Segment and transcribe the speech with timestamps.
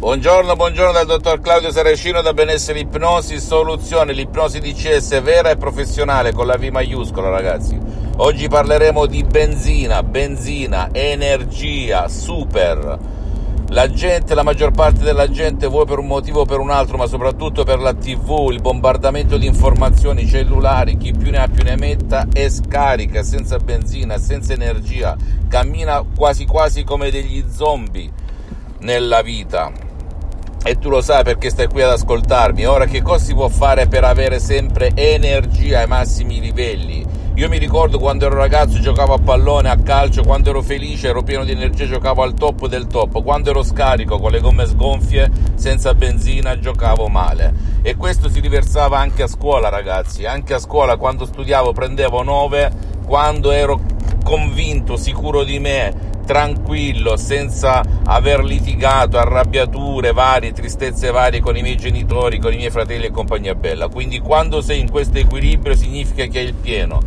[0.00, 6.32] Buongiorno, buongiorno dal dottor Claudio Saracino da Benessere Ipnosi Soluzione, l'ipnosi DCS vera e professionale
[6.32, 7.78] con la V maiuscola ragazzi.
[8.16, 12.98] Oggi parleremo di benzina, benzina, energia, super.
[13.68, 16.96] La gente, la maggior parte della gente, vuoi per un motivo o per un altro,
[16.96, 21.62] ma soprattutto per la TV, il bombardamento di informazioni cellulari, chi più ne ha più
[21.62, 25.14] ne metta, è scarica, senza benzina, senza energia,
[25.46, 28.10] cammina quasi quasi come degli zombie
[28.78, 29.88] nella vita
[30.62, 32.64] e tu lo sai perché stai qui ad ascoltarmi.
[32.66, 37.20] Ora, che cosa si può fare per avere sempre energia ai massimi livelli?
[37.34, 41.22] Io mi ricordo quando ero ragazzo giocavo a pallone, a calcio, quando ero felice, ero
[41.22, 43.22] pieno di energia, giocavo al top del top.
[43.22, 47.54] Quando ero scarico con le gomme sgonfie, senza benzina, giocavo male.
[47.80, 50.26] E questo si riversava anche a scuola, ragazzi.
[50.26, 52.72] Anche a scuola, quando studiavo, prendevo 9.
[53.06, 53.80] Quando ero
[54.22, 61.76] convinto, sicuro di me, tranquillo, senza aver litigato, arrabbiature varie, tristezze varie con i miei
[61.76, 63.88] genitori, con i miei fratelli e compagnia bella.
[63.88, 67.02] Quindi quando sei in questo equilibrio significa che hai il pieno,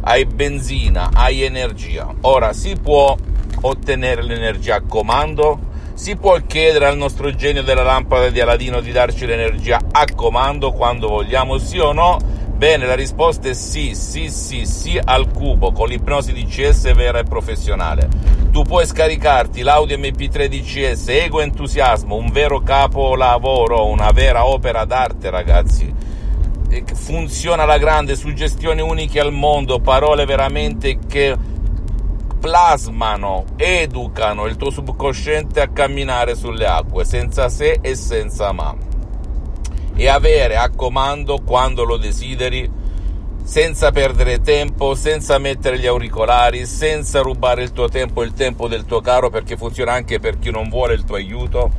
[0.00, 2.12] hai benzina, hai energia.
[2.22, 3.16] Ora si può
[3.60, 5.70] ottenere l'energia a comando?
[5.94, 10.72] Si può chiedere al nostro genio della lampada di Aladino di darci l'energia a comando
[10.72, 12.18] quando vogliamo, sì o no?
[12.56, 17.24] Bene, la risposta è sì, sì, sì, sì al cubo con l'ipnosi DCS vera e
[17.24, 18.08] professionale.
[18.52, 25.30] Tu puoi scaricarti l'audio MP3 DCS Ego Entusiasmo, un vero capolavoro, una vera opera d'arte,
[25.30, 25.92] ragazzi.
[26.94, 31.36] Funziona alla grande, suggestioni uniche al mondo, parole veramente che
[32.38, 38.92] plasmano, educano il tuo subconsciente a camminare sulle acque, senza se e senza ma
[39.96, 42.70] e avere a comando quando lo desideri,
[43.42, 48.68] senza perdere tempo, senza mettere gli auricolari, senza rubare il tuo tempo e il tempo
[48.68, 51.70] del tuo caro perché funziona anche per chi non vuole il tuo aiuto.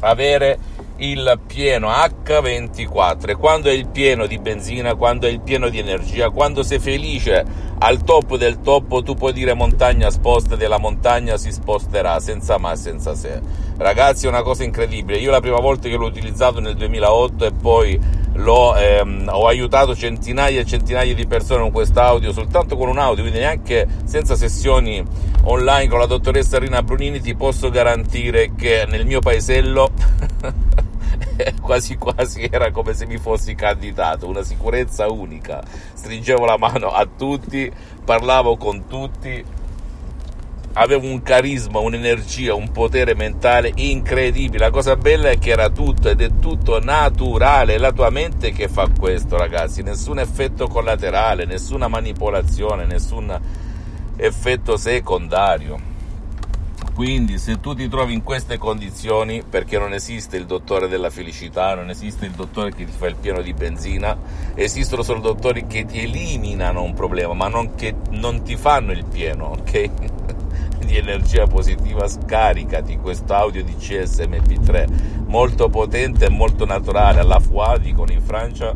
[0.00, 0.58] Avere
[0.96, 5.78] il pieno H24 e quando è il pieno di benzina, quando è il pieno di
[5.78, 7.44] energia, quando sei felice
[7.78, 12.58] al top del top, tu puoi dire montagna spostati e la montagna si sposterà senza
[12.58, 13.40] ma senza se.
[13.76, 15.18] Ragazzi, è una cosa incredibile.
[15.18, 18.00] Io la prima volta che l'ho utilizzato nel 2008 e poi
[18.34, 23.40] ehm, ho aiutato centinaia e centinaia di persone con quest'audio, soltanto con un audio, quindi
[23.40, 25.04] neanche senza sessioni
[25.44, 29.90] online con la dottoressa Rina Brunini, ti posso garantire che nel mio paesello
[31.60, 35.62] quasi quasi era come se mi fossi candidato, una sicurezza unica.
[35.94, 37.70] Stringevo la mano a tutti,
[38.04, 39.44] parlavo con tutti,
[40.74, 44.64] avevo un carisma, un'energia, un potere mentale incredibile.
[44.64, 47.74] La cosa bella è che era tutto ed è tutto naturale.
[47.74, 49.82] È la tua mente che fa questo, ragazzi.
[49.82, 53.38] Nessun effetto collaterale, nessuna manipolazione, nessun
[54.16, 55.93] effetto secondario.
[56.94, 61.74] Quindi se tu ti trovi in queste condizioni, perché non esiste il dottore della felicità,
[61.74, 64.16] non esiste il dottore che ti fa il pieno di benzina,
[64.54, 69.04] esistono solo dottori che ti eliminano un problema, ma non che non ti fanno il
[69.04, 69.90] pieno, ok?
[70.86, 77.78] di energia positiva, scaricati questo audio di CSMP3 molto potente e molto naturale alla FUA,
[77.78, 78.72] dicono in Francia,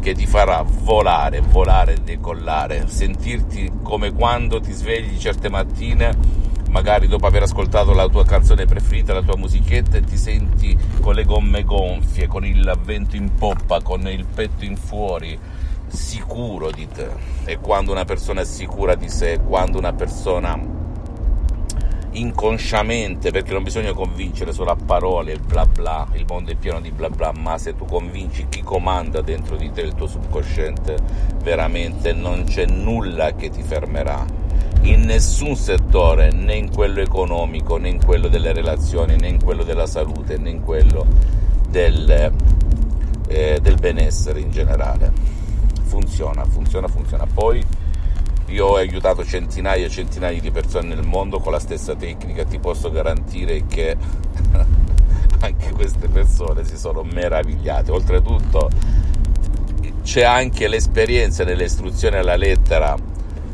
[0.00, 6.39] che ti farà volare, volare, decollare, sentirti come quando ti svegli certe mattine
[6.70, 11.14] magari dopo aver ascoltato la tua canzone preferita, la tua musichetta e ti senti con
[11.14, 15.38] le gomme gonfie, con il vento in poppa, con il petto in fuori,
[15.88, 17.08] sicuro di te.
[17.44, 20.78] E quando una persona è sicura di sé, quando una persona
[22.12, 26.80] inconsciamente, perché non bisogna convincere solo a parole il bla bla, il mondo è pieno
[26.80, 30.96] di bla bla, ma se tu convinci chi comanda dentro di te il tuo subconsciente,
[31.42, 34.49] veramente non c'è nulla che ti fermerà
[34.82, 39.62] in nessun settore, né in quello economico, né in quello delle relazioni, né in quello
[39.62, 41.06] della salute, né in quello
[41.68, 42.32] del,
[43.28, 45.12] eh, del benessere in generale.
[45.82, 47.26] Funziona, funziona, funziona.
[47.26, 47.62] Poi
[48.46, 52.58] io ho aiutato centinaia e centinaia di persone nel mondo con la stessa tecnica, ti
[52.58, 53.96] posso garantire che
[55.40, 57.90] anche queste persone si sono meravigliate.
[57.90, 58.70] Oltretutto
[60.02, 62.96] c'è anche l'esperienza delle istruzioni alla lettera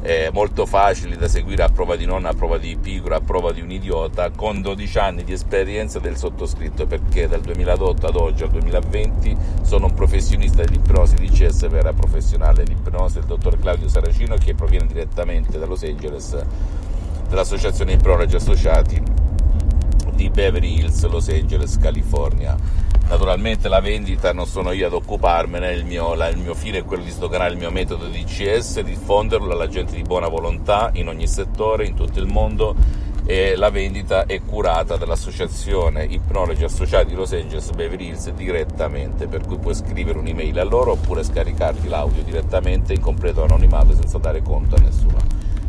[0.03, 3.53] eh, molto facili da seguire a prova di nonna, a prova di pigro, a prova
[3.53, 8.43] di un idiota, con 12 anni di esperienza del sottoscritto, perché dal 2008 ad oggi,
[8.43, 14.37] al 2020, sono un professionista dell'ipnosi di CS vera professionale dell'ipnosi del dottor Claudio Saracino,
[14.37, 16.37] che proviene direttamente da Los Angeles,
[17.29, 19.03] dall'associazione Iprologi Associati
[20.13, 22.57] di Beverly Hills, Los Angeles, California
[23.09, 26.85] Naturalmente la vendita non sono io ad occuparmene, il mio, la, il mio fine è
[26.85, 31.07] quello di sdoganare il mio metodo di CS, diffonderlo alla gente di buona volontà in
[31.07, 32.75] ogni settore, in tutto il mondo
[33.25, 39.59] e la vendita è curata dall'associazione Ipnologi Associati Los Angeles Beverly Hills direttamente, per cui
[39.59, 44.77] puoi scrivere un'email a loro oppure scaricarti l'audio direttamente in completo anonimato senza dare conto
[44.77, 45.19] a nessuno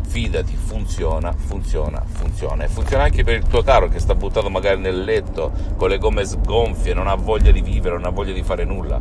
[0.08, 2.64] fidati, funziona, funziona, funziona.
[2.64, 5.98] E funziona anche per il tuo caro che sta buttato magari nel letto con le
[5.98, 9.00] gomme sgonfie, non ha voglia di vivere, non ha voglia di fare nulla.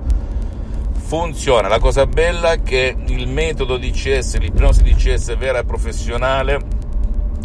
[0.93, 5.65] Funziona, la cosa bella è che il metodo di CS, l'ipnosi di CS vera e
[5.65, 6.61] professionale,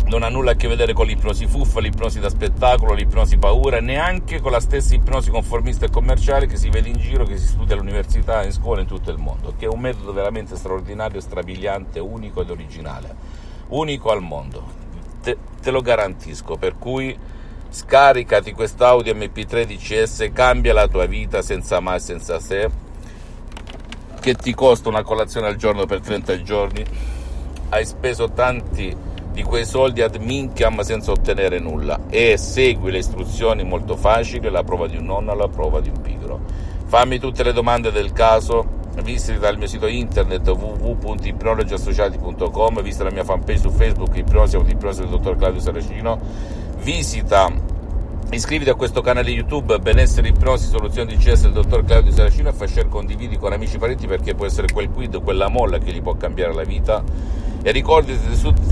[0.07, 4.41] non ha nulla a che vedere con l'ipnosi fuffa, l'ipnosi da spettacolo, l'ipnosi paura, neanche
[4.41, 7.75] con la stessa ipnosi conformista e commerciale che si vede in giro, che si studia
[7.75, 12.41] all'università, in scuola, in tutto il mondo, che è un metodo veramente straordinario, strabiliante, unico
[12.41, 13.40] ed originale
[13.71, 14.63] unico al mondo,
[15.21, 17.17] te, te lo garantisco, per cui
[17.69, 22.69] scaricati quest'audio MP3 DCS, cambia la tua vita senza mai, senza se,
[24.19, 26.85] che ti costa una colazione al giorno per 30 giorni,
[27.69, 28.95] hai speso tanti
[29.31, 32.01] di quei soldi ad minchiam senza ottenere nulla.
[32.09, 36.01] E segui le istruzioni molto facili, la prova di un nonno alla prova di un
[36.01, 36.39] pigro.
[36.85, 43.23] Fammi tutte le domande del caso visita il mio sito internet www.ipnologiassociati.com visita la mia
[43.23, 46.19] fanpage su Facebook Ipnosi Ipnosi del dottor Claudio Saracino
[46.81, 47.49] visita
[48.31, 52.53] iscriviti a questo canale YouTube Benessere Ipnosi Soluzioni di CS del dottor Claudio Saracino e
[52.53, 55.93] fai share condividi con amici e parenti perché può essere quel quid, quella molla che
[55.93, 57.01] gli può cambiare la vita
[57.63, 58.17] e ricordati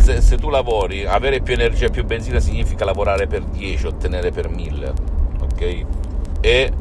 [0.02, 4.32] se, se tu lavori avere più energia e più benzina significa lavorare per 10 ottenere
[4.32, 4.94] per 1000
[5.42, 5.86] ok?
[6.42, 6.72] e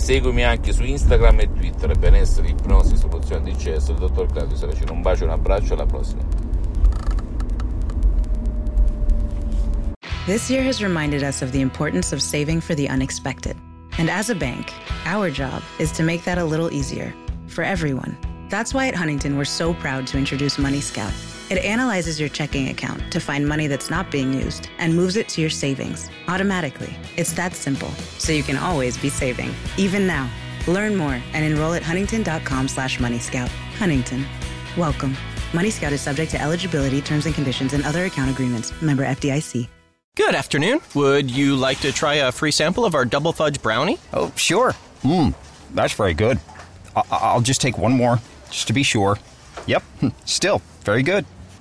[0.00, 1.90] Seguimi anche su Instagram e Twitter,
[2.44, 3.56] ipnosi, soluzione di
[3.98, 4.92] dottor Claudio Saracino.
[4.92, 6.22] Un bacio, un abbraccio, alla prossima.
[10.24, 13.56] This year has reminded us of the importance of saving for the unexpected.
[13.98, 14.72] And as a bank,
[15.04, 17.12] our job is to make that a little easier
[17.46, 18.16] for everyone.
[18.48, 21.12] That's why at Huntington, we're so proud to introduce Money Scout
[21.50, 25.28] it analyzes your checking account to find money that's not being used and moves it
[25.30, 26.94] to your savings automatically.
[27.16, 30.30] It's that simple, so you can always be saving, even now.
[30.68, 33.48] Learn more and enroll at huntington.com slash moneyscout.
[33.78, 34.24] Huntington.
[34.76, 35.16] Welcome.
[35.52, 38.72] Money Scout is subject to eligibility, terms and conditions, and other account agreements.
[38.80, 39.68] Member FDIC.
[40.16, 40.80] Good afternoon.
[40.94, 43.98] Would you like to try a free sample of our double fudge brownie?
[44.12, 44.74] Oh, sure.
[45.02, 45.34] Mmm,
[45.74, 46.38] that's very good.
[46.94, 48.18] I- I'll just take one more,
[48.50, 49.18] just to be sure.
[49.66, 49.82] Yep,
[50.26, 51.24] still very good.